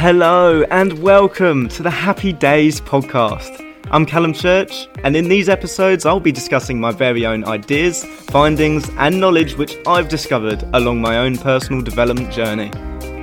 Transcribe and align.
Hello 0.00 0.62
and 0.70 0.96
welcome 1.00 1.68
to 1.70 1.82
the 1.82 1.90
Happy 1.90 2.32
Days 2.32 2.80
podcast. 2.80 3.74
I'm 3.90 4.06
Callum 4.06 4.32
Church, 4.32 4.86
and 5.02 5.16
in 5.16 5.28
these 5.28 5.48
episodes, 5.48 6.06
I'll 6.06 6.20
be 6.20 6.30
discussing 6.30 6.80
my 6.80 6.92
very 6.92 7.26
own 7.26 7.44
ideas, 7.44 8.04
findings, 8.04 8.88
and 8.90 9.18
knowledge 9.18 9.56
which 9.56 9.76
I've 9.88 10.08
discovered 10.08 10.62
along 10.72 11.00
my 11.00 11.18
own 11.18 11.36
personal 11.36 11.82
development 11.82 12.30
journey. 12.30 12.70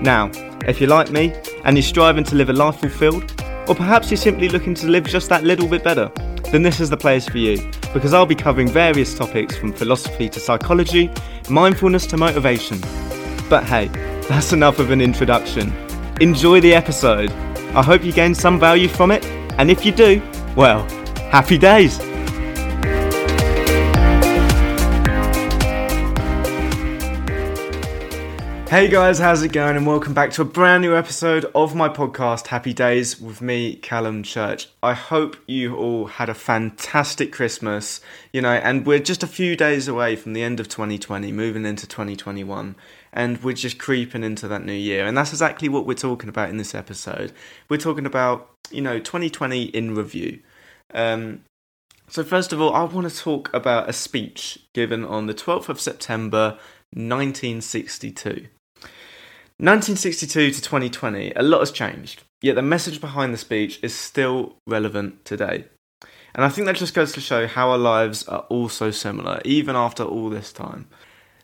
Now, 0.02 0.30
if 0.68 0.82
you're 0.82 0.90
like 0.90 1.12
me 1.12 1.34
and 1.64 1.78
you're 1.78 1.82
striving 1.82 2.26
to 2.26 2.36
live 2.36 2.50
a 2.50 2.54
life 2.54 2.82
fulfilled, 2.82 3.42
or 3.70 3.74
perhaps 3.74 4.12
you're 4.12 4.18
simply 4.18 4.50
looking 4.50 4.74
to 4.74 4.88
live 4.88 5.06
just 5.06 5.30
that 5.30 5.46
little 5.46 5.70
bit 5.70 5.82
better, 5.82 6.12
then 6.52 6.62
this 6.62 6.82
is 6.82 6.90
the 6.90 6.98
place 6.98 7.26
for 7.26 7.38
you 7.38 7.72
because 7.94 8.14
I'll 8.14 8.26
be 8.26 8.36
covering 8.36 8.68
various 8.68 9.18
topics 9.18 9.56
from 9.56 9.72
philosophy 9.72 10.28
to 10.28 10.42
psychology, 10.42 11.10
mindfulness 11.50 12.06
to 12.08 12.18
motivation. 12.18 12.82
But 13.50 13.64
hey, 13.64 13.88
that's 14.28 14.52
enough 14.52 14.80
of 14.80 14.92
an 14.92 15.00
introduction. 15.00 15.85
Enjoy 16.22 16.62
the 16.62 16.74
episode. 16.74 17.30
I 17.76 17.84
hope 17.84 18.02
you 18.02 18.14
gain 18.14 18.34
some 18.34 18.58
value 18.58 18.88
from 18.88 19.12
it, 19.12 19.26
and 19.58 19.70
if 19.70 19.86
you 19.86 19.92
do, 19.92 20.22
well, 20.56 20.88
happy 21.30 21.58
days! 21.58 21.98
Hey 28.70 28.88
guys, 28.88 29.20
how's 29.20 29.44
it 29.44 29.52
going? 29.52 29.76
And 29.78 29.86
welcome 29.86 30.14
back 30.14 30.32
to 30.32 30.42
a 30.42 30.46
brand 30.46 30.82
new 30.82 30.96
episode 30.96 31.46
of 31.54 31.76
my 31.76 31.88
podcast, 31.88 32.48
Happy 32.48 32.74
Days, 32.74 33.20
with 33.22 33.42
me, 33.42 33.76
Callum 33.76 34.24
Church. 34.24 34.70
I 34.82 34.94
hope 34.94 35.38
you 35.48 35.76
all 35.76 36.08
had 36.08 36.30
a 36.30 36.34
fantastic 36.34 37.32
Christmas, 37.32 38.02
you 38.34 38.42
know, 38.42 38.54
and 38.54 38.86
we're 38.86 39.00
just 39.00 39.22
a 39.22 39.28
few 39.28 39.56
days 39.56 39.88
away 39.88 40.16
from 40.16 40.34
the 40.34 40.44
end 40.44 40.60
of 40.60 40.68
2020, 40.68 41.32
moving 41.32 41.66
into 41.66 41.88
2021 41.88 42.76
and 43.16 43.42
we're 43.42 43.54
just 43.54 43.80
creeping 43.80 44.24
into 44.24 44.48
that 44.50 44.66
new 44.66 44.74
year. 44.74 45.08
And 45.08 45.18
that's 45.18 45.32
exactly 45.32 45.70
what 45.70 45.88
we're 45.88 45.94
talking 45.94 46.30
about 46.30 46.50
in 46.50 46.58
this 46.58 46.76
episode. 46.76 47.32
We're 47.70 47.78
talking 47.78 48.06
about, 48.06 48.52
you 48.70 48.82
know, 48.82 49.00
2020 49.00 49.64
in 49.64 49.96
review. 49.96 50.42
Um, 50.94 51.44
so, 52.10 52.24
first 52.24 52.54
of 52.54 52.62
all, 52.62 52.74
I 52.74 52.84
want 52.84 53.10
to 53.10 53.18
talk 53.18 53.52
about 53.54 53.90
a 53.90 53.94
speech 53.94 54.60
given 54.74 55.06
on 55.06 55.26
the 55.26 55.34
12th 55.34 55.70
of 55.70 55.80
September 55.80 56.60
1962. 56.92 58.48
1962 59.58 60.52
to 60.52 60.62
2020, 60.62 61.32
a 61.36 61.42
lot 61.42 61.60
has 61.60 61.72
changed, 61.72 62.24
yet 62.42 62.56
the 62.56 62.62
message 62.62 63.00
behind 63.00 63.34
the 63.34 63.38
speech 63.38 63.80
is 63.82 63.96
still 63.96 64.58
relevant 64.68 65.24
today. 65.24 65.64
And 66.36 66.44
I 66.44 66.50
think 66.50 66.68
that 66.68 66.76
just 66.76 66.94
goes 66.94 67.14
to 67.14 67.22
show 67.22 67.48
how 67.48 67.70
our 67.70 67.78
lives 67.78 68.28
are 68.28 68.46
all 68.50 68.68
so 68.68 68.92
similar, 68.92 69.42
even 69.46 69.78
after 69.78 70.04
all 70.04 70.30
this 70.30 70.52
time. 70.52 70.90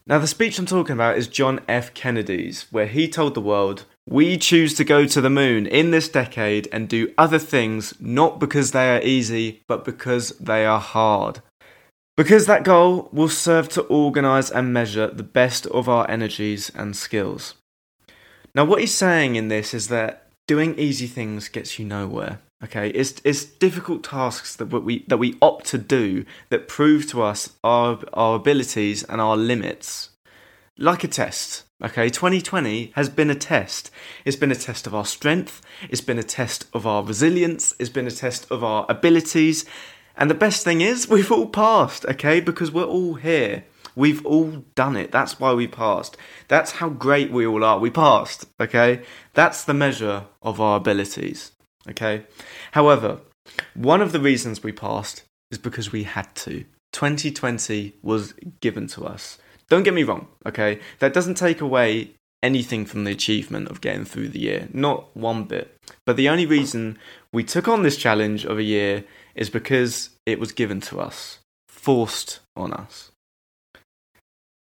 Now, 0.07 0.17
the 0.17 0.27
speech 0.27 0.57
I'm 0.57 0.65
talking 0.65 0.93
about 0.93 1.17
is 1.17 1.27
John 1.27 1.59
F. 1.67 1.93
Kennedy's, 1.93 2.65
where 2.71 2.87
he 2.87 3.07
told 3.07 3.35
the 3.35 3.41
world, 3.41 3.85
We 4.09 4.37
choose 4.37 4.73
to 4.75 4.83
go 4.83 5.05
to 5.05 5.21
the 5.21 5.29
moon 5.29 5.67
in 5.67 5.91
this 5.91 6.09
decade 6.09 6.67
and 6.71 6.89
do 6.89 7.13
other 7.17 7.37
things 7.37 7.93
not 7.99 8.39
because 8.39 8.71
they 8.71 8.95
are 8.95 9.01
easy, 9.01 9.61
but 9.67 9.85
because 9.85 10.29
they 10.39 10.65
are 10.65 10.79
hard. 10.79 11.41
Because 12.17 12.45
that 12.47 12.63
goal 12.63 13.09
will 13.11 13.29
serve 13.29 13.69
to 13.69 13.83
organise 13.83 14.49
and 14.49 14.73
measure 14.73 15.07
the 15.07 15.23
best 15.23 15.65
of 15.67 15.87
our 15.87 16.09
energies 16.09 16.71
and 16.75 16.95
skills. 16.95 17.53
Now, 18.53 18.65
what 18.65 18.81
he's 18.81 18.93
saying 18.93 19.35
in 19.35 19.47
this 19.47 19.73
is 19.73 19.87
that 19.89 20.27
doing 20.47 20.77
easy 20.77 21.07
things 21.07 21.47
gets 21.47 21.79
you 21.79 21.85
nowhere. 21.85 22.39
Okay, 22.63 22.89
it's 22.89 23.19
it's 23.23 23.43
difficult 23.43 24.03
tasks 24.03 24.55
that 24.55 24.67
we 24.67 25.03
that 25.07 25.17
we 25.17 25.35
opt 25.41 25.65
to 25.67 25.79
do 25.79 26.25
that 26.49 26.67
prove 26.67 27.09
to 27.09 27.23
us 27.23 27.53
our 27.63 27.99
our 28.13 28.35
abilities 28.35 29.03
and 29.03 29.19
our 29.19 29.35
limits, 29.35 30.09
like 30.77 31.03
a 31.03 31.07
test. 31.07 31.63
Okay, 31.83 32.09
2020 32.09 32.91
has 32.93 33.09
been 33.09 33.31
a 33.31 33.35
test. 33.35 33.89
It's 34.25 34.35
been 34.35 34.51
a 34.51 34.55
test 34.55 34.85
of 34.85 34.93
our 34.93 35.05
strength. 35.05 35.63
It's 35.89 36.01
been 36.01 36.19
a 36.19 36.23
test 36.23 36.67
of 36.73 36.85
our 36.85 37.03
resilience. 37.03 37.73
It's 37.79 37.89
been 37.89 38.05
a 38.05 38.11
test 38.11 38.45
of 38.51 38.63
our 38.63 38.85
abilities. 38.87 39.65
And 40.15 40.29
the 40.29 40.35
best 40.35 40.63
thing 40.63 40.81
is, 40.81 41.09
we've 41.09 41.31
all 41.31 41.47
passed. 41.47 42.05
Okay, 42.05 42.39
because 42.41 42.71
we're 42.71 42.83
all 42.83 43.15
here. 43.15 43.63
We've 43.95 44.23
all 44.23 44.63
done 44.75 44.95
it. 44.95 45.11
That's 45.11 45.39
why 45.39 45.53
we 45.53 45.67
passed. 45.67 46.15
That's 46.47 46.73
how 46.73 46.89
great 46.89 47.31
we 47.31 47.47
all 47.47 47.63
are. 47.63 47.79
We 47.79 47.89
passed. 47.89 48.45
Okay, 48.59 49.01
that's 49.33 49.63
the 49.63 49.73
measure 49.73 50.25
of 50.43 50.61
our 50.61 50.77
abilities. 50.77 51.53
Okay? 51.89 52.23
However, 52.71 53.19
one 53.73 54.01
of 54.01 54.11
the 54.11 54.19
reasons 54.19 54.63
we 54.63 54.71
passed 54.71 55.23
is 55.51 55.57
because 55.57 55.91
we 55.91 56.03
had 56.03 56.33
to. 56.35 56.65
2020 56.93 57.93
was 58.01 58.33
given 58.59 58.87
to 58.87 59.05
us. 59.05 59.37
Don't 59.69 59.83
get 59.83 59.93
me 59.93 60.03
wrong, 60.03 60.27
okay? 60.45 60.79
That 60.99 61.13
doesn't 61.13 61.35
take 61.35 61.61
away 61.61 62.11
anything 62.43 62.85
from 62.85 63.03
the 63.03 63.11
achievement 63.11 63.69
of 63.69 63.81
getting 63.81 64.05
through 64.05 64.29
the 64.29 64.39
year, 64.39 64.67
not 64.73 65.15
one 65.15 65.43
bit. 65.45 65.77
But 66.05 66.17
the 66.17 66.29
only 66.29 66.45
reason 66.45 66.97
we 67.31 67.43
took 67.43 67.67
on 67.67 67.83
this 67.83 67.97
challenge 67.97 68.45
of 68.45 68.57
a 68.57 68.63
year 68.63 69.05
is 69.35 69.49
because 69.49 70.09
it 70.25 70.39
was 70.39 70.51
given 70.51 70.81
to 70.81 70.99
us, 70.99 71.39
forced 71.67 72.39
on 72.55 72.73
us. 72.73 73.11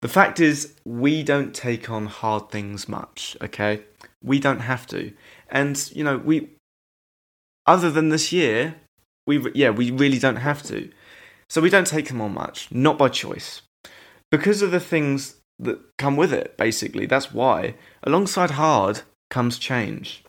The 0.02 0.08
fact 0.08 0.38
is, 0.38 0.74
we 0.84 1.22
don't 1.22 1.54
take 1.54 1.90
on 1.90 2.06
hard 2.06 2.50
things 2.50 2.88
much, 2.88 3.36
okay? 3.42 3.82
We 4.22 4.38
don't 4.38 4.60
have 4.60 4.86
to. 4.88 5.12
And, 5.50 5.90
you 5.94 6.04
know, 6.04 6.18
we 6.18 6.50
other 7.68 7.90
than 7.90 8.08
this 8.08 8.32
year, 8.32 8.74
we 9.26 9.34
yeah 9.52 9.70
we 9.70 9.90
really 9.90 10.18
don't 10.18 10.36
have 10.36 10.62
to. 10.64 10.90
So 11.48 11.60
we 11.60 11.70
don't 11.70 11.86
take 11.86 12.08
them 12.08 12.20
on 12.20 12.34
much, 12.34 12.70
not 12.72 12.98
by 12.98 13.08
choice, 13.08 13.62
because 14.30 14.60
of 14.62 14.70
the 14.70 14.80
things 14.80 15.36
that 15.58 15.78
come 15.96 16.16
with 16.16 16.32
it. 16.32 16.56
Basically, 16.56 17.06
that's 17.06 17.32
why. 17.32 17.74
Alongside 18.02 18.52
hard 18.52 19.02
comes 19.30 19.58
change. 19.58 20.24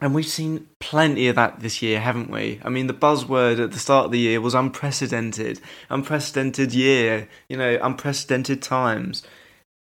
And 0.00 0.14
we've 0.14 0.26
seen 0.26 0.66
plenty 0.80 1.28
of 1.28 1.36
that 1.36 1.60
this 1.60 1.82
year, 1.82 2.00
haven't 2.00 2.30
we? 2.30 2.58
I 2.64 2.70
mean, 2.70 2.86
the 2.86 2.94
buzzword 2.94 3.62
at 3.62 3.72
the 3.72 3.78
start 3.78 4.06
of 4.06 4.12
the 4.12 4.18
year 4.18 4.40
was 4.40 4.54
unprecedented. 4.54 5.60
Unprecedented 5.90 6.72
year, 6.72 7.28
you 7.50 7.56
know, 7.56 7.78
unprecedented 7.82 8.62
times. 8.62 9.22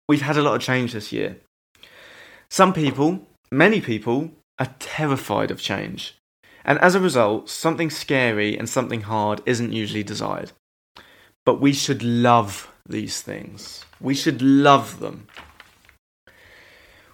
We've 0.08 0.20
had 0.20 0.36
a 0.36 0.42
lot 0.42 0.56
of 0.56 0.60
change 0.60 0.92
this 0.92 1.10
year. 1.10 1.38
Some 2.50 2.74
people, 2.74 3.26
many 3.50 3.80
people, 3.80 4.32
are 4.58 4.74
terrified 4.78 5.50
of 5.50 5.60
change. 5.60 6.14
And 6.64 6.78
as 6.78 6.94
a 6.94 7.00
result, 7.00 7.48
something 7.50 7.90
scary 7.90 8.56
and 8.56 8.68
something 8.68 9.02
hard 9.02 9.42
isn't 9.44 9.72
usually 9.72 10.02
desired. 10.02 10.52
But 11.44 11.60
we 11.60 11.72
should 11.72 12.02
love 12.02 12.72
these 12.88 13.20
things. 13.20 13.84
We 14.00 14.14
should 14.14 14.40
love 14.40 15.00
them. 15.00 15.28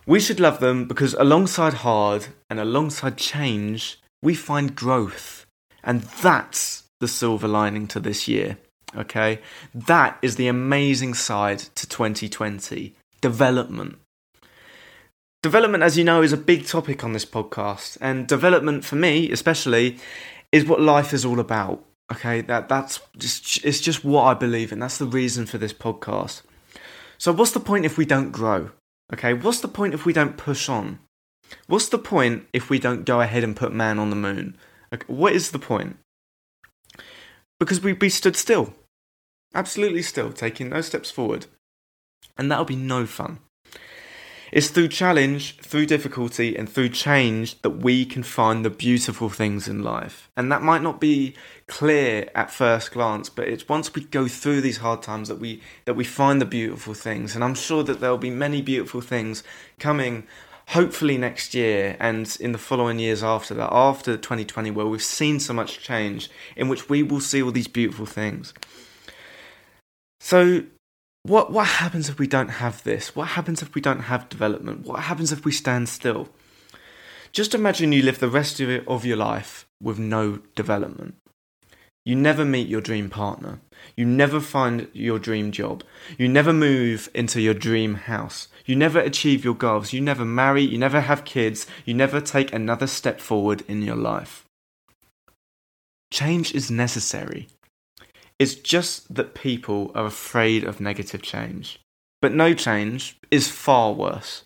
We 0.07 0.21
should 0.21 0.41
love 0.41 0.61
them 0.61 0.87
because 0.87 1.15
alongside 1.15 1.75
hard 1.75 2.29
and 2.49 2.59
alongside 2.59 3.17
change, 3.17 4.01
we 4.23 4.35
find 4.35 4.75
growth. 4.75 5.47
And 5.83 6.03
that's 6.03 6.85
the 7.01 7.09
silver 7.09 7.49
lining 7.49 7.87
to 7.89 8.01
this 8.01 8.29
year. 8.29 8.59
Okay? 8.97 9.41
That 9.75 10.19
is 10.23 10.37
the 10.37 10.49
amazing 10.49 11.15
side 11.15 11.59
to 11.59 11.89
2020 11.89 12.95
development. 13.21 13.99
Development, 15.43 15.83
as 15.83 15.97
you 15.97 16.05
know, 16.05 16.23
is 16.23 16.35
a 16.35 16.37
big 16.37 16.67
topic 16.67 17.03
on 17.03 17.15
this 17.15 17.25
podcast, 17.25 17.97
and 18.03 18.29
development 18.29 18.85
for 18.85 18.97
me, 18.97 19.31
especially, 19.31 19.99
is 20.53 20.67
what 20.67 20.83
life 20.83 21.15
is 21.15 21.25
all 21.25 21.41
about. 21.41 21.83
Okay, 22.13 22.43
that 22.43 22.69
that's 22.69 23.01
just 23.17 23.65
it's 23.65 23.81
just 23.81 24.05
what 24.05 24.25
I 24.25 24.35
believe 24.35 24.71
in. 24.71 24.81
That's 24.81 24.99
the 24.99 25.07
reason 25.07 25.47
for 25.47 25.57
this 25.57 25.73
podcast. 25.73 26.43
So, 27.17 27.33
what's 27.33 27.53
the 27.53 27.61
point 27.61 27.87
if 27.87 27.97
we 27.97 28.05
don't 28.05 28.33
grow? 28.33 28.71
Okay, 29.15 29.33
what's 29.33 29.61
the 29.61 29.69
point 29.69 29.95
if 29.95 30.05
we 30.05 30.13
don't 30.13 30.37
push 30.37 30.69
on? 30.69 30.99
What's 31.67 31.89
the 31.89 31.99
point 31.99 32.47
if 32.53 32.69
we 32.69 32.79
don't 32.79 33.07
go 33.07 33.23
ahead 33.23 33.43
and 33.43 33.57
put 33.57 33.73
man 33.73 33.99
on 33.99 34.11
the 34.11 34.17
moon? 34.17 34.59
Okay, 34.93 35.05
what 35.07 35.33
is 35.33 35.53
the 35.53 35.59
point? 35.59 35.97
Because 37.59 37.81
we'd 37.81 37.99
be 37.99 38.11
stood 38.11 38.37
still, 38.37 38.75
absolutely 39.55 40.03
still, 40.03 40.33
taking 40.33 40.69
no 40.69 40.83
steps 40.83 41.11
forward, 41.11 41.47
and 42.37 42.51
that'll 42.51 42.67
be 42.67 42.77
no 42.77 43.07
fun. 43.07 43.39
It's 44.53 44.69
through 44.69 44.89
challenge, 44.89 45.57
through 45.59 45.87
difficulty, 45.87 46.57
and 46.57 46.69
through 46.69 46.89
change 46.91 47.61
that 47.63 47.71
we 47.71 48.05
can 48.05 48.23
find 48.23 48.65
the 48.65 48.71
beautiful 48.71 49.29
things 49.29 49.69
in 49.69 49.83
life. 49.83 50.29
And 50.37 50.51
that 50.51 50.63
might 50.63 50.83
not 50.83 51.01
be 51.01 51.35
clear 51.69 52.29
at 52.35 52.51
first 52.51 52.93
glance, 52.93 53.29
but 53.29 53.47
it's 53.47 53.69
once 53.69 53.95
we 53.95 54.05
go 54.05 54.27
through 54.27 54.61
these 54.61 54.79
hard 54.79 55.03
times 55.03 55.29
that 55.29 55.39
we 55.39 55.63
that 55.85 55.95
we 55.95 56.05
find 56.05 56.41
the 56.41 56.47
beautiful 56.47 56.95
things. 56.95 57.35
And 57.35 57.45
I'm 57.45 57.55
sure 57.55 57.85
that 57.85 58.01
there'll 58.01 58.19
be 58.19 58.31
many 58.31 58.61
beautiful 58.61 59.01
things 59.01 59.45
coming 59.79 60.27
hopefully 60.69 61.19
next 61.19 61.53
year 61.53 61.97
and 61.99 62.37
in 62.39 62.53
the 62.53 62.59
following 62.59 62.99
years 62.99 63.25
after 63.25 63.55
that, 63.55 63.73
after 63.73 64.17
2020, 64.17 64.71
where 64.71 64.87
we've 64.87 65.03
seen 65.03 65.41
so 65.41 65.53
much 65.53 65.81
change, 65.81 66.31
in 66.57 66.69
which 66.69 66.89
we 66.89 67.03
will 67.03 67.21
see 67.21 67.43
all 67.43 67.51
these 67.51 67.67
beautiful 67.67 68.07
things. 68.07 68.55
So 70.21 70.65
what 71.23 71.53
what 71.53 71.67
happens 71.67 72.09
if 72.09 72.19
we 72.19 72.27
don't 72.27 72.49
have 72.49 72.83
this? 72.83 73.15
What 73.15 73.29
happens 73.29 73.63
if 73.63 73.75
we 73.75 73.81
don't 73.81 74.03
have 74.03 74.29
development? 74.29 74.87
What 74.87 75.01
happens 75.01 75.33
if 75.33 75.45
we 75.45 75.53
stand 75.53 75.89
still? 75.89 76.29
Just 77.33 77.55
imagine 77.55 77.93
you 77.93 78.03
live 78.03 78.19
the 78.19 78.29
rest 78.29 78.59
of, 78.61 78.89
of 78.89 79.05
your 79.05 79.17
life 79.17 79.67
with 79.81 79.99
no 79.99 80.41
development. 80.55 81.15
You 82.05 82.17
never 82.17 82.45
meet 82.45 82.67
your 82.67 82.81
dream 82.81 83.11
partner. 83.11 83.61
You 83.95 84.07
never 84.07 84.41
find 84.41 84.89
your 84.93 85.19
dream 85.19 85.53
job. 85.53 85.85
You 86.19 86.29
never 86.29 86.53
move 86.53 87.11
into 87.15 87.41
your 87.41 87.55
dream 87.55 87.95
house. 87.95 88.49
You 88.65 88.75
never 88.75 88.99
achieve 88.99 89.45
your 89.45 89.55
goals. 89.55 89.93
You 89.93 90.01
never 90.01 90.25
marry. 90.25 90.63
You 90.63 90.79
never 90.79 91.03
have 91.03 91.25
kids. 91.25 91.67
You 91.85 91.95
never 91.95 92.21
take 92.21 92.53
another 92.53 92.87
step 92.87 93.21
forward 93.21 93.63
in 93.69 93.83
your 93.83 93.97
life. 93.97 94.45
Change 96.11 96.55
is 96.55 96.71
necessary. 96.71 97.49
It's 98.41 98.55
just 98.55 99.15
that 99.15 99.35
people 99.35 99.93
are 99.95 100.07
afraid 100.07 100.65
of 100.65 100.81
negative 100.81 101.21
change. 101.21 101.79
But 102.23 102.33
no 102.33 102.55
change 102.55 103.19
is 103.31 103.49
far 103.51 103.93
worse. 103.93 104.45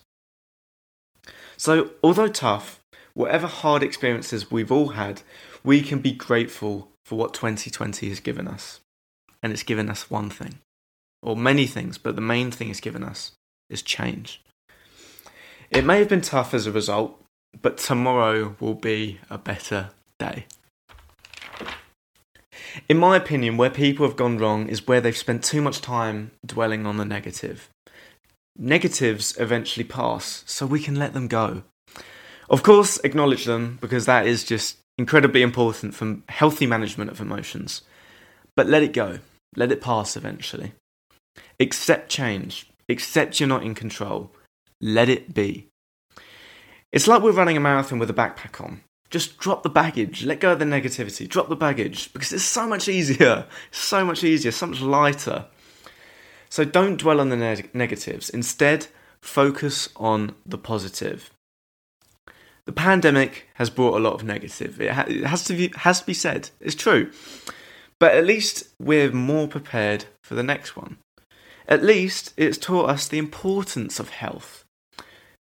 So, 1.55 1.91
although 2.03 2.27
tough, 2.27 2.81
whatever 3.13 3.47
hard 3.47 3.83
experiences 3.83 4.51
we've 4.51 4.71
all 4.71 4.89
had, 4.89 5.21
we 5.63 5.81
can 5.81 5.99
be 5.99 6.11
grateful 6.11 6.89
for 7.05 7.17
what 7.17 7.33
2020 7.33 8.09
has 8.09 8.19
given 8.19 8.49
us. 8.49 8.81
And 9.41 9.53
it's 9.53 9.63
given 9.63 9.89
us 9.89 10.09
one 10.11 10.29
thing, 10.29 10.59
or 11.23 11.37
many 11.37 11.65
things, 11.65 11.97
but 11.97 12.15
the 12.15 12.21
main 12.21 12.51
thing 12.51 12.69
it's 12.69 12.81
given 12.81 13.03
us 13.03 13.31
is 13.69 13.81
change. 13.81 14.41
It 15.71 15.85
may 15.85 15.99
have 15.99 16.09
been 16.09 16.19
tough 16.19 16.53
as 16.53 16.67
a 16.67 16.71
result, 16.71 17.17
but 17.61 17.77
tomorrow 17.77 18.57
will 18.59 18.75
be 18.75 19.21
a 19.29 19.37
better 19.37 19.91
day. 20.19 20.47
In 22.87 22.97
my 22.97 23.15
opinion, 23.15 23.57
where 23.57 23.69
people 23.69 24.05
have 24.05 24.17
gone 24.17 24.37
wrong 24.37 24.67
is 24.67 24.87
where 24.87 25.01
they've 25.01 25.15
spent 25.15 25.43
too 25.43 25.61
much 25.61 25.81
time 25.81 26.31
dwelling 26.45 26.85
on 26.85 26.97
the 26.97 27.05
negative. 27.05 27.69
Negatives 28.57 29.35
eventually 29.39 29.83
pass, 29.83 30.43
so 30.45 30.65
we 30.65 30.79
can 30.79 30.95
let 30.95 31.13
them 31.13 31.27
go. 31.27 31.63
Of 32.49 32.63
course, 32.63 32.99
acknowledge 33.03 33.45
them 33.45 33.77
because 33.81 34.05
that 34.05 34.27
is 34.27 34.43
just 34.43 34.77
incredibly 34.97 35.41
important 35.41 35.95
for 35.95 36.17
healthy 36.29 36.65
management 36.65 37.09
of 37.09 37.19
emotions. 37.19 37.81
But 38.55 38.67
let 38.67 38.83
it 38.83 38.93
go, 38.93 39.19
let 39.55 39.71
it 39.71 39.81
pass 39.81 40.15
eventually. 40.15 40.73
Accept 41.59 42.09
change, 42.09 42.69
accept 42.87 43.39
you're 43.39 43.49
not 43.49 43.63
in 43.63 43.75
control, 43.75 44.31
let 44.79 45.09
it 45.09 45.33
be. 45.33 45.67
It's 46.91 47.07
like 47.07 47.21
we're 47.21 47.31
running 47.31 47.57
a 47.57 47.61
marathon 47.61 47.99
with 47.99 48.09
a 48.09 48.13
backpack 48.13 48.63
on. 48.63 48.81
Just 49.09 49.37
drop 49.37 49.63
the 49.63 49.69
baggage, 49.69 50.23
let 50.23 50.39
go 50.39 50.53
of 50.53 50.59
the 50.59 50.65
negativity, 50.65 51.27
drop 51.29 51.47
the 51.47 51.55
baggage 51.55 52.11
because 52.11 52.33
it's 52.33 52.43
so 52.43 52.67
much 52.67 52.87
easier, 52.87 53.45
so 53.71 54.03
much 54.03 54.23
easier, 54.23 54.51
so 54.51 54.65
much 54.67 54.81
lighter. 54.81 55.45
So 56.49 56.65
don't 56.65 56.97
dwell 56.97 57.19
on 57.19 57.29
the 57.29 57.37
neg- 57.37 57.69
negatives, 57.73 58.29
instead, 58.29 58.87
focus 59.21 59.89
on 59.95 60.35
the 60.45 60.57
positive. 60.57 61.31
The 62.65 62.71
pandemic 62.71 63.47
has 63.55 63.69
brought 63.69 63.95
a 63.95 63.99
lot 63.99 64.13
of 64.13 64.23
negative. 64.23 64.81
It, 64.81 64.91
ha- 64.91 65.05
it 65.07 65.25
has 65.25 65.43
to 65.45 65.53
be, 65.53 65.71
has 65.75 65.99
to 65.99 66.05
be 66.05 66.13
said. 66.13 66.49
It's 66.59 66.75
true. 66.75 67.11
But 67.99 68.15
at 68.15 68.25
least 68.25 68.69
we're 68.79 69.11
more 69.11 69.47
prepared 69.47 70.05
for 70.23 70.35
the 70.35 70.43
next 70.43 70.75
one. 70.75 70.97
At 71.67 71.83
least 71.83 72.33
it's 72.37 72.57
taught 72.57 72.89
us 72.89 73.07
the 73.07 73.17
importance 73.17 73.99
of 73.99 74.09
health. 74.09 74.63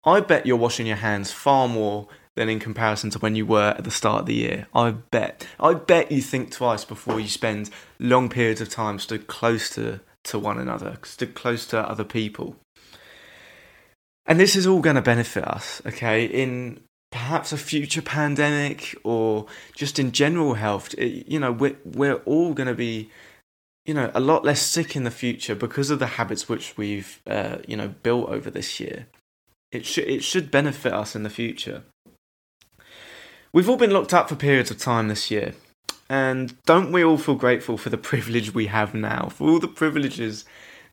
I 0.03 0.19
bet 0.19 0.45
you're 0.45 0.57
washing 0.57 0.87
your 0.87 0.97
hands 0.97 1.31
far 1.31 1.67
more 1.67 2.07
than 2.35 2.49
in 2.49 2.59
comparison 2.59 3.09
to 3.11 3.19
when 3.19 3.35
you 3.35 3.45
were 3.45 3.73
at 3.77 3.83
the 3.83 3.91
start 3.91 4.21
of 4.21 4.25
the 4.25 4.33
year. 4.33 4.67
I 4.73 4.91
bet. 4.91 5.47
I 5.59 5.73
bet 5.73 6.11
you 6.11 6.21
think 6.21 6.51
twice 6.51 6.83
before 6.83 7.19
you 7.19 7.27
spend 7.27 7.69
long 7.99 8.29
periods 8.29 8.61
of 8.61 8.69
time 8.69 8.99
stood 8.99 9.27
close 9.27 9.69
to, 9.71 10.01
to 10.25 10.39
one 10.39 10.59
another, 10.59 10.97
stood 11.03 11.33
close 11.33 11.65
to 11.67 11.79
other 11.79 12.03
people. 12.03 12.57
And 14.25 14.39
this 14.39 14.55
is 14.55 14.67
all 14.67 14.81
going 14.81 14.95
to 14.95 15.01
benefit 15.01 15.45
us, 15.45 15.81
okay, 15.85 16.25
in 16.25 16.81
perhaps 17.11 17.53
a 17.53 17.57
future 17.57 18.01
pandemic 18.01 18.95
or 19.03 19.45
just 19.73 19.99
in 19.99 20.11
general 20.11 20.55
health. 20.55 20.93
It, 20.97 21.27
you 21.27 21.39
know, 21.39 21.51
we're, 21.51 21.77
we're 21.85 22.15
all 22.25 22.53
going 22.53 22.67
to 22.67 22.75
be, 22.75 23.09
you 23.85 23.93
know, 23.93 24.11
a 24.13 24.19
lot 24.19 24.43
less 24.43 24.61
sick 24.61 24.95
in 24.95 25.03
the 25.03 25.11
future 25.11 25.55
because 25.55 25.89
of 25.89 25.99
the 25.99 26.07
habits 26.07 26.49
which 26.49 26.75
we've, 26.75 27.21
uh, 27.27 27.59
you 27.67 27.77
know, 27.77 27.89
built 28.03 28.29
over 28.29 28.49
this 28.49 28.79
year. 28.79 29.07
It 29.71 29.85
should, 29.85 30.09
it 30.09 30.23
should 30.23 30.51
benefit 30.51 30.91
us 30.91 31.15
in 31.15 31.23
the 31.23 31.29
future. 31.29 31.83
We've 33.55 33.69
all 33.69 33.77
been 33.77 33.91
locked 33.91 34.13
up 34.13 34.27
for 34.27 34.35
periods 34.35 34.69
of 34.69 34.79
time 34.79 35.07
this 35.07 35.31
year. 35.31 35.53
And 36.09 36.61
don't 36.65 36.91
we 36.91 37.05
all 37.05 37.17
feel 37.17 37.35
grateful 37.35 37.77
for 37.77 37.89
the 37.89 37.97
privilege 38.11 38.53
we 38.53 38.65
have 38.65 38.93
now, 38.93 39.29
for 39.29 39.49
all 39.49 39.59
the 39.59 39.69
privileges 39.69 40.43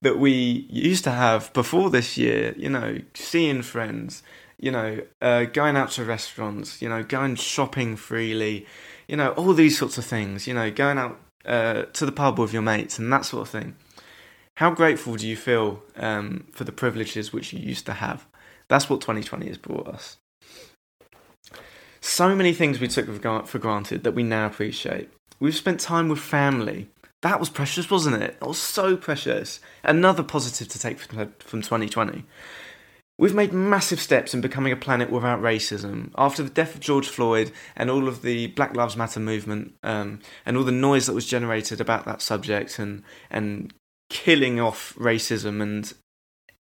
that 0.01 0.17
we 0.17 0.69
used 0.71 1.03
to 1.03 1.11
have 1.11 1.53
before 1.55 1.91
this 1.91 2.17
year, 2.17 2.55
you 2.57 2.71
know, 2.71 2.99
seeing 3.15 3.63
friends, 3.63 4.23
you 4.61 4.71
know, 4.71 5.01
uh, 5.21 5.47
going 5.47 5.77
out 5.77 5.91
to 5.91 6.05
restaurants, 6.05 6.81
you 6.81 6.89
know, 6.89 7.03
going 7.03 7.35
shopping 7.35 7.97
freely, 7.97 8.65
you 9.09 9.17
know, 9.17 9.33
all 9.33 9.55
these 9.55 9.77
sorts 9.77 9.99
of 9.99 10.05
things, 10.05 10.47
you 10.47 10.55
know, 10.55 10.71
going 10.71 10.99
out 10.99 11.21
uh, 11.45 11.83
to 11.95 12.07
the 12.07 12.13
pub 12.13 12.39
with 12.39 12.53
your 12.53 12.63
mates 12.63 12.97
and 12.97 13.13
that 13.13 13.25
sort 13.25 13.43
of 13.43 13.49
thing. 13.49 13.75
How 14.55 14.71
grateful 14.71 15.17
do 15.17 15.27
you 15.27 15.37
feel 15.37 15.83
um, 15.97 16.47
for 16.53 16.63
the 16.63 16.71
privileges 16.71 17.33
which 17.33 17.53
you 17.53 17.59
used 17.59 17.87
to 17.87 17.95
have? 17.95 18.25
That's 18.69 18.89
what 18.89 19.01
2020 19.01 19.49
has 19.49 19.59
brought 19.59 19.89
us. 19.89 20.19
So 22.03 22.35
many 22.35 22.53
things 22.53 22.81
we 22.81 22.89
took 22.89 23.07
for 23.47 23.59
granted 23.61 24.03
that 24.03 24.13
we 24.13 24.25
now 24.25 24.47
appreciate. 24.47 25.09
We've 25.39 25.55
spent 25.55 25.79
time 25.79 26.09
with 26.09 26.19
family. 26.19 26.89
That 27.23 27.39
was 27.39 27.49
precious, 27.49 27.89
wasn't 27.89 28.21
it? 28.21 28.41
That 28.41 28.49
was 28.49 28.59
so 28.59 28.97
precious. 28.97 29.61
Another 29.85 30.25
positive 30.25 30.67
to 30.67 30.81
take 30.81 30.99
from 30.99 31.63
2020. 31.63 32.25
We've 33.19 33.35
made 33.35 33.53
massive 33.53 34.01
steps 34.01 34.35
in 34.35 34.41
becoming 34.41 34.73
a 34.73 34.77
planet 34.77 35.13
without 35.13 35.41
racism. 35.41 36.11
After 36.19 36.43
the 36.43 36.51
death 36.51 36.75
of 36.75 36.81
George 36.81 37.07
Floyd 37.07 37.53
and 37.77 37.89
all 37.89 38.09
of 38.09 38.23
the 38.23 38.49
Black 38.49 38.75
Lives 38.75 38.97
Matter 38.97 39.21
movement 39.21 39.75
um, 39.85 40.19
and 40.45 40.57
all 40.57 40.65
the 40.65 40.73
noise 40.73 41.07
that 41.07 41.15
was 41.15 41.27
generated 41.27 41.81
about 41.81 42.05
that 42.07 42.21
subject 42.21 42.81
and, 42.81 43.05
and 43.31 43.73
killing 44.11 44.59
off 44.59 44.93
racism 44.97 45.63
and 45.63 45.93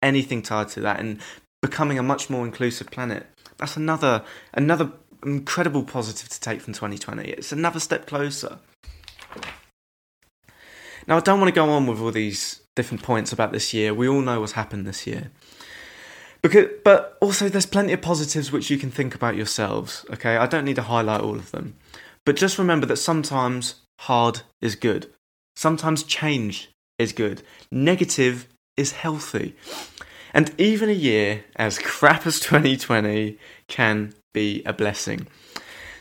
anything 0.03 0.43
tied 0.43 0.69
to 0.69 0.81
that 0.83 1.01
and 1.01 1.19
becoming 1.63 1.99
a 1.99 2.03
much 2.03 2.29
more 2.29 2.45
inclusive 2.45 2.91
planet. 2.91 3.27
That's 3.57 3.77
another 3.77 4.25
another 4.55 4.91
incredible 5.25 5.83
positive 5.83 6.29
to 6.29 6.41
take 6.41 6.61
from 6.61 6.75
2020. 6.75 7.31
It's 7.31 7.53
another 7.53 7.81
step 7.81 8.07
closer. 8.07 8.59
Now, 11.07 11.17
I 11.17 11.21
don't 11.21 11.41
want 11.41 11.49
to 11.49 11.55
go 11.55 11.71
on 11.71 11.87
with 11.87 12.01
all 12.01 12.13
these 12.13 12.61
different 12.77 13.03
points 13.03 13.33
about 13.33 13.53
this 13.53 13.75
year. 13.75 13.93
We 13.93 14.09
all 14.09 14.21
know 14.21 14.41
what's 14.41 14.53
happened 14.53 14.87
this 14.87 15.07
year. 15.07 15.31
Because, 16.43 16.69
but 16.85 17.19
also, 17.21 17.49
there's 17.49 17.67
plenty 17.67 17.93
of 17.93 18.01
positives 18.01 18.51
which 18.51 18.71
you 18.71 18.79
can 18.79 18.91
think 18.91 19.15
about 19.15 19.37
yourselves. 19.37 20.07
Okay, 20.11 20.37
I 20.37 20.47
don't 20.47 20.65
need 20.65 20.77
to 20.77 20.83
highlight 20.83 21.21
all 21.21 21.37
of 21.37 21.51
them, 21.51 21.77
but 22.25 22.37
just 22.37 22.59
remember 22.59 22.87
that 22.87 22.97
sometimes 22.97 23.83
hard 24.01 24.43
is 24.63 24.75
good, 24.75 25.13
sometimes 25.57 26.03
change 26.03 26.71
is 26.99 27.13
good, 27.13 27.43
negative 27.71 28.49
is 28.77 28.93
healthy, 28.93 29.55
and 30.33 30.55
even 30.59 30.89
a 30.89 30.93
year 30.93 31.45
as 31.57 31.79
crap 31.85 32.27
as 32.27 32.41
2020 32.41 33.37
can 33.69 34.15
be 34.33 34.63
a 34.65 34.73
blessing. 34.73 35.27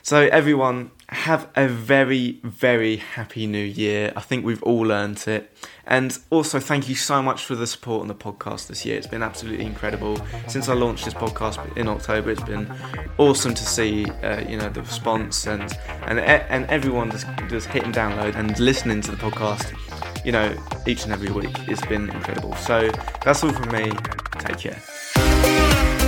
So, 0.01 0.27
everyone, 0.31 0.91
have 1.09 1.49
a 1.55 1.67
very, 1.67 2.39
very 2.43 2.97
happy 2.97 3.47
new 3.47 3.63
year. 3.63 4.13
I 4.15 4.21
think 4.21 4.45
we've 4.45 4.61
all 4.63 4.81
learned 4.81 5.27
it. 5.27 5.51
And 5.85 6.15
also, 6.29 6.59
thank 6.59 6.87
you 6.87 6.93
so 6.93 7.21
much 7.23 7.43
for 7.43 7.55
the 7.55 7.65
support 7.65 8.01
on 8.01 8.07
the 8.07 8.15
podcast 8.15 8.67
this 8.67 8.85
year. 8.85 8.95
It's 8.95 9.07
been 9.07 9.23
absolutely 9.23 9.65
incredible. 9.65 10.21
Since 10.47 10.69
I 10.69 10.73
launched 10.73 11.05
this 11.05 11.15
podcast 11.15 11.75
in 11.75 11.87
October, 11.87 12.29
it's 12.29 12.43
been 12.43 12.71
awesome 13.17 13.55
to 13.55 13.63
see, 13.63 14.05
uh, 14.05 14.41
you 14.47 14.57
know, 14.57 14.69
the 14.69 14.81
response 14.81 15.47
and 15.47 15.75
and 16.05 16.19
and 16.19 16.65
everyone 16.65 17.09
just, 17.09 17.25
just 17.49 17.67
hitting 17.67 17.91
download 17.91 18.35
and 18.35 18.57
listening 18.59 19.01
to 19.01 19.11
the 19.11 19.17
podcast, 19.17 19.73
you 20.23 20.31
know, 20.31 20.55
each 20.85 21.05
and 21.05 21.11
every 21.11 21.31
week. 21.31 21.57
It's 21.67 21.85
been 21.87 22.09
incredible. 22.11 22.55
So 22.55 22.91
that's 23.23 23.43
all 23.43 23.51
from 23.51 23.71
me. 23.71 23.91
Take 24.37 24.59
care. 24.59 25.98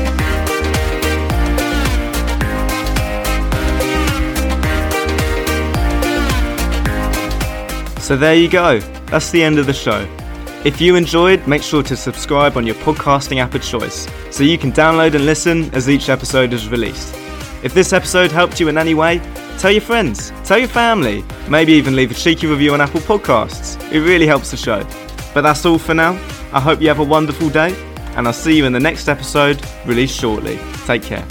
So 8.12 8.18
there 8.18 8.36
you 8.36 8.50
go. 8.50 8.80
That's 9.06 9.32
the 9.32 9.42
end 9.42 9.58
of 9.58 9.68
the 9.68 9.74
show. 9.74 10.06
If 10.66 10.82
you 10.82 10.98
enjoyed, 10.98 11.48
make 11.48 11.64
sure 11.64 11.82
to 11.84 11.96
subscribe 11.96 12.58
on 12.58 12.66
your 12.66 12.76
podcasting 12.76 13.38
app 13.38 13.56
of 13.56 13.64
choice 13.64 14.06
so 14.30 14.44
you 14.44 14.58
can 14.58 14.74
download 14.74 15.16
and 15.16 15.26
listen 15.26 15.74
as 15.74 15.90
each 15.90 16.10
episode 16.10 16.52
is 16.52 16.68
released. 16.68 17.16
If 17.64 17.74
this 17.74 17.94
episode 17.94 18.30
helped 18.30 18.60
you 18.60 18.68
in 18.68 18.78
any 18.78 18.94
way, 18.96 19.20
tell 19.58 19.72
your 19.72 19.80
friends, 19.80 20.34
tell 20.44 20.58
your 20.58 20.68
family, 20.68 21.24
maybe 21.48 21.72
even 21.72 21.96
leave 21.96 22.12
a 22.12 22.14
cheeky 22.14 22.48
review 22.48 22.74
on 22.74 22.82
Apple 22.82 23.00
Podcasts. 23.00 23.82
It 23.94 24.02
really 24.02 24.28
helps 24.28 24.52
the 24.52 24.58
show. 24.58 24.86
But 25.34 25.44
that's 25.44 25.66
all 25.66 25.80
for 25.80 25.94
now. 25.94 26.12
I 26.52 26.60
hope 26.60 26.82
you 26.82 26.90
have 26.90 27.00
a 27.00 27.06
wonderful 27.06 27.50
day, 27.50 27.74
and 28.18 28.28
I'll 28.28 28.34
see 28.34 28.58
you 28.58 28.66
in 28.66 28.74
the 28.74 28.80
next 28.82 29.08
episode, 29.08 29.66
released 29.86 30.20
shortly. 30.20 30.60
Take 30.86 31.04
care. 31.04 31.26